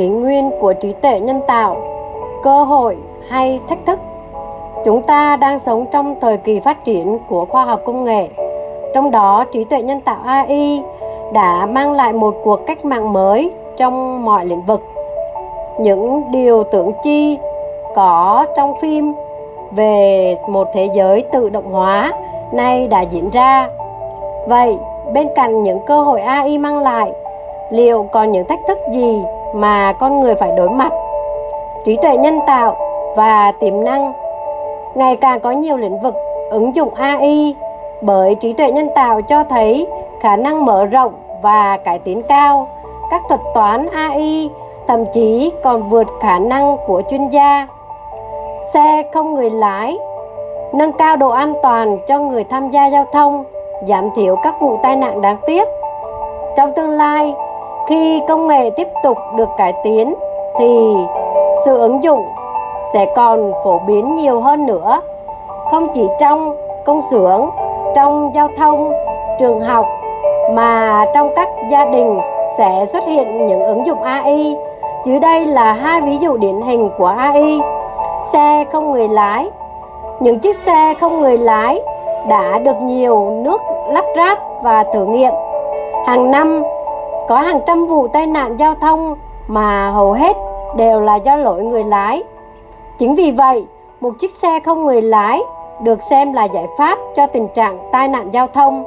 [0.00, 1.76] kỷ nguyên của trí tuệ nhân tạo,
[2.42, 2.96] cơ hội
[3.28, 3.98] hay thách thức.
[4.84, 8.28] Chúng ta đang sống trong thời kỳ phát triển của khoa học công nghệ.
[8.94, 10.82] Trong đó, trí tuệ nhân tạo ai
[11.32, 14.82] đã mang lại một cuộc cách mạng mới trong mọi lĩnh vực.
[15.78, 17.38] Những điều tưởng chi
[17.94, 19.14] có trong phim
[19.72, 22.12] về một thế giới tự động hóa
[22.52, 23.68] nay đã diễn ra.
[24.46, 24.78] Vậy,
[25.12, 27.12] bên cạnh những cơ hội ai mang lại
[27.70, 29.22] liệu còn những thách thức gì
[29.54, 30.92] mà con người phải đối mặt?
[31.84, 32.76] Trí tuệ nhân tạo
[33.16, 34.12] và tiềm năng
[34.94, 36.14] ngày càng có nhiều lĩnh vực
[36.50, 37.54] ứng dụng ai
[38.02, 39.86] bởi trí tuệ nhân tạo cho thấy
[40.20, 42.66] khả năng mở rộng và cải tiến cao.
[43.10, 44.50] Các thuật toán ai
[44.88, 47.66] thậm chí còn vượt khả năng của chuyên gia.
[48.74, 49.98] Xe không người lái,
[50.72, 53.44] nâng cao độ an toàn cho người tham gia giao thông,
[53.88, 55.68] giảm thiểu các vụ tai nạn đáng tiếc.
[56.56, 57.34] Trong tương lai
[57.88, 60.14] khi công nghệ tiếp tục được cải tiến,
[60.58, 60.94] thì
[61.64, 62.24] sự ứng dụng
[62.92, 65.00] sẽ còn phổ biến nhiều hơn nữa
[65.70, 67.50] không chỉ trong công xưởng,
[67.94, 68.92] trong giao thông,
[69.38, 69.86] trường học,
[70.52, 72.20] mà trong các gia đình
[72.58, 74.56] sẽ xuất hiện những ứng dụng AI.
[75.04, 77.60] Dưới đây là hai ví dụ điển hình của AI.
[78.32, 79.50] Xe không người lái.
[80.20, 81.82] Những chiếc xe không người lái
[82.28, 85.32] đã được nhiều nước lắp ráp và thử nghiệm.
[86.06, 86.62] Hàng năm
[87.30, 89.14] có hàng trăm vụ tai nạn giao thông
[89.46, 90.36] mà hầu hết
[90.76, 92.22] đều là do lỗi người lái.
[92.98, 93.64] Chính vì vậy,
[94.00, 95.40] một chiếc xe không người lái
[95.82, 98.84] được xem là giải pháp cho tình trạng tai nạn giao thông.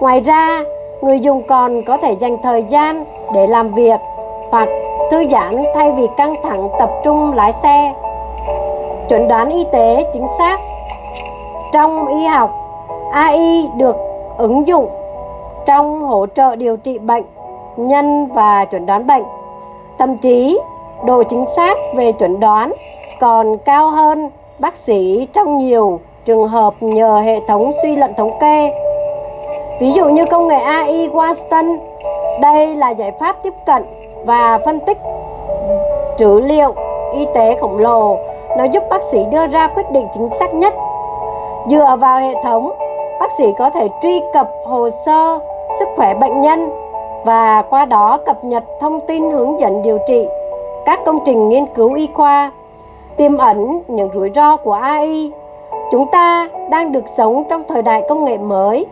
[0.00, 0.62] Ngoài ra,
[1.00, 3.04] người dùng còn có thể dành thời gian
[3.34, 4.00] để làm việc
[4.50, 4.68] hoặc
[5.10, 7.94] thư giãn thay vì căng thẳng tập trung lái xe.
[9.08, 10.60] Chuẩn đoán y tế chính xác
[11.72, 12.50] Trong y học,
[13.12, 13.96] AI được
[14.38, 14.88] ứng dụng
[15.66, 17.24] trong hỗ trợ điều trị bệnh
[17.76, 19.24] nhân và chuẩn đoán bệnh.
[19.98, 20.58] Thậm chí,
[21.04, 22.72] độ chính xác về chuẩn đoán
[23.20, 28.30] còn cao hơn bác sĩ trong nhiều trường hợp nhờ hệ thống suy luận thống
[28.40, 28.72] kê.
[29.80, 31.76] Ví dụ như công nghệ AI Watson,
[32.42, 33.84] đây là giải pháp tiếp cận
[34.24, 34.98] và phân tích
[36.18, 36.74] trữ liệu
[37.12, 38.16] y tế khổng lồ.
[38.58, 40.74] Nó giúp bác sĩ đưa ra quyết định chính xác nhất.
[41.70, 42.70] Dựa vào hệ thống,
[43.20, 45.38] bác sĩ có thể truy cập hồ sơ
[45.78, 46.85] sức khỏe bệnh nhân
[47.24, 50.26] và qua đó cập nhật thông tin hướng dẫn điều trị
[50.86, 52.52] các công trình nghiên cứu y khoa
[53.16, 55.32] tiềm ẩn những rủi ro của AI
[55.90, 58.86] Chúng ta đang được sống trong thời đại công nghệ mới,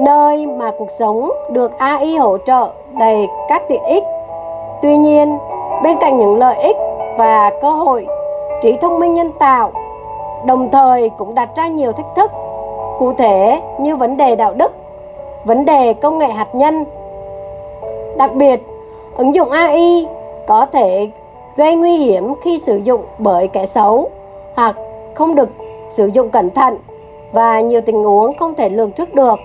[0.00, 4.04] nơi mà cuộc sống được AI hỗ trợ đầy các tiện ích.
[4.82, 5.38] Tuy nhiên,
[5.82, 6.76] bên cạnh những lợi ích
[7.18, 8.06] và cơ hội,
[8.62, 9.72] trí thông minh nhân tạo
[10.46, 12.30] đồng thời cũng đặt ra nhiều thách thức,
[12.98, 14.72] cụ thể như vấn đề đạo đức,
[15.44, 16.84] vấn đề công nghệ hạt nhân.
[18.18, 18.60] Đặc biệt,
[19.16, 20.06] ứng dụng AI
[20.46, 21.10] có thể
[21.56, 24.10] gây nguy hiểm khi sử dụng bởi kẻ xấu
[24.54, 24.76] hoặc
[25.14, 25.48] không được
[25.90, 26.76] sử dụng cẩn thận
[27.32, 29.38] và nhiều tình huống không thể lường trước được.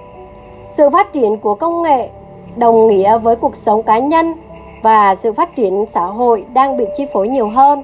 [0.72, 2.10] Sự phát triển của công nghệ
[2.56, 4.34] đồng nghĩa với cuộc sống cá nhân
[4.82, 7.84] và sự phát triển xã hội đang bị chi phối nhiều hơn.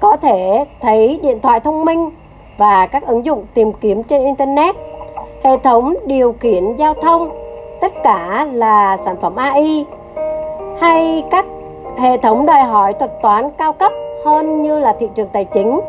[0.00, 2.10] Có thể thấy điện thoại thông minh
[2.56, 4.74] và các ứng dụng tìm kiếm trên internet,
[5.44, 7.30] hệ thống điều khiển giao thông,
[7.80, 9.86] tất cả là sản phẩm AI
[10.80, 11.44] hay các
[11.98, 13.92] hệ thống đòi hỏi thuật toán cao cấp
[14.24, 15.80] hơn như là thị trường tài chính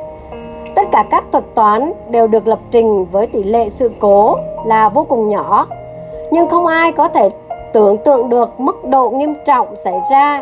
[0.75, 4.35] Tất cả các thuật toán đều được lập trình với tỷ lệ sự cố
[4.66, 5.68] là vô cùng nhỏ,
[6.31, 7.29] nhưng không ai có thể
[7.74, 10.41] tưởng tượng được mức độ nghiêm trọng xảy ra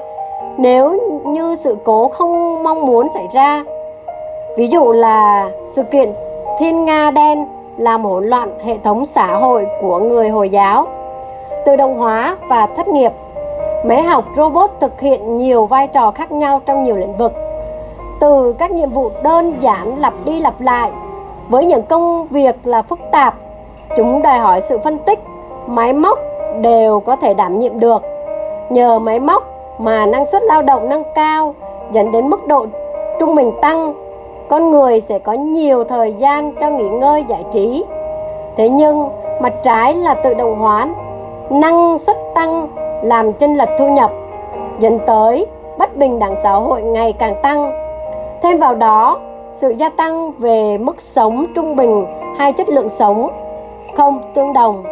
[0.57, 3.63] nếu như sự cố không mong muốn xảy ra.
[4.57, 6.13] Ví dụ là sự kiện
[6.59, 10.87] Thiên Nga đen làm hỗn loạn hệ thống xã hội của người Hồi giáo,
[11.69, 13.11] tự động hóa và thất nghiệp.
[13.85, 17.33] Máy học robot thực hiện nhiều vai trò khác nhau trong nhiều lĩnh vực.
[18.19, 20.91] Từ các nhiệm vụ đơn giản lặp đi lặp lại,
[21.49, 23.33] với những công việc là phức tạp,
[23.97, 25.19] chúng đòi hỏi sự phân tích,
[25.67, 26.19] máy móc
[26.61, 28.03] đều có thể đảm nhiệm được.
[28.69, 29.43] Nhờ máy móc
[29.79, 31.55] mà năng suất lao động nâng cao,
[31.91, 32.65] dẫn đến mức độ
[33.19, 33.93] trung bình tăng,
[34.49, 37.83] con người sẽ có nhiều thời gian cho nghỉ ngơi giải trí.
[38.57, 39.09] Thế nhưng,
[39.41, 40.87] mặt trái là tự động hóa
[41.51, 42.67] năng suất tăng
[43.03, 44.11] làm chênh lệch thu nhập
[44.79, 45.45] dẫn tới
[45.77, 47.71] bất bình đẳng xã hội ngày càng tăng
[48.41, 49.19] Thêm vào đó,
[49.53, 52.05] sự gia tăng về mức sống trung bình
[52.37, 53.29] hay chất lượng sống
[53.95, 54.83] không tương đồng.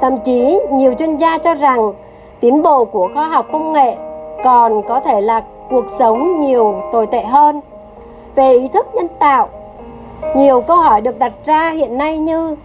[0.00, 1.92] Thậm chí nhiều chuyên gia cho rằng
[2.40, 3.96] tiến bộ của khoa học công nghệ
[4.44, 7.60] còn có thể là cuộc sống nhiều tồi tệ hơn.
[8.34, 9.48] Về ý thức nhân tạo,
[10.36, 12.56] nhiều câu hỏi được đặt ra hiện nay như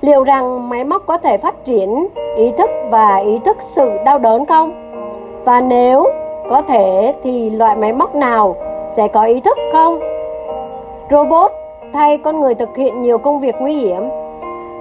[0.00, 2.06] liệu rằng máy móc có thể phát triển
[2.36, 4.72] ý thức và ý thức sự đau đớn không?
[5.44, 6.04] Và nếu
[6.50, 8.56] có thể thì loại máy móc nào
[8.96, 9.98] sẽ có ý thức không?
[11.10, 11.52] Robot
[11.92, 14.08] thay con người thực hiện nhiều công việc nguy hiểm?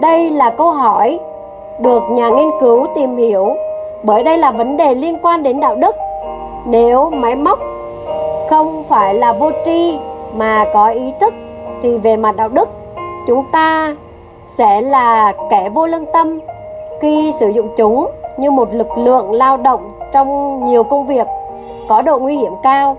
[0.02, 1.20] Đây là câu hỏi
[1.80, 3.56] được nhà nghiên cứu tìm hiểu
[4.04, 5.96] bởi đây là vấn đề liên quan đến đạo đức.
[6.66, 7.60] Nếu máy móc
[8.50, 9.98] không phải là vô tri
[10.36, 11.34] mà có ý thức
[11.82, 12.70] thì về mặt đạo đức,
[13.28, 13.96] chúng ta
[14.58, 16.40] sẽ là kẻ vô lương tâm
[17.02, 18.08] khi sử dụng chúng
[18.38, 21.28] như một lực lượng lao động trong nhiều công việc
[21.90, 22.98] có độ nguy hiểm cao.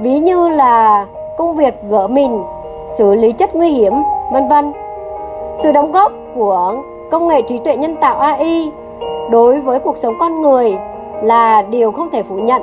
[0.00, 1.06] Ví như là
[1.36, 2.42] công việc gỡ mình,
[2.98, 3.92] xử lý chất nguy hiểm
[4.32, 4.72] vân vân.
[5.58, 6.74] Sự đóng góp của
[7.10, 8.70] công nghệ trí tuệ nhân tạo AI
[9.30, 10.76] đối với cuộc sống con người
[11.22, 12.62] là điều không thể phủ nhận.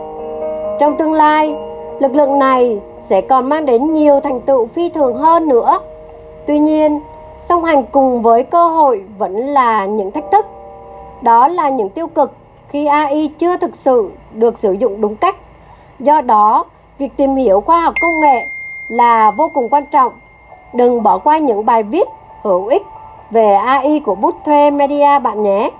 [0.80, 1.56] Trong tương lai
[2.00, 2.80] lực lượng này
[3.10, 5.80] sẽ còn mang đến nhiều thành tựu phi thường hơn nữa.
[6.48, 7.00] Tuy nhiên
[7.50, 10.46] song hành cùng với cơ hội vẫn là những thách thức
[11.22, 12.31] đó là những tiêu cực
[12.69, 15.36] khi AI chưa thực sự được sử dụng đúng cách.
[16.00, 16.66] Do đó,
[16.98, 18.46] việc tìm hiểu khoa học công nghệ
[18.88, 20.13] là vô cùng quan trọng.
[20.74, 22.07] Đừng bỏ qua những bài viết
[22.42, 22.84] hữu ích
[23.31, 25.72] về AI của bút thuê media bạn nhé.